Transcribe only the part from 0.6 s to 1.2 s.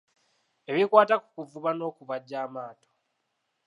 Ebikwata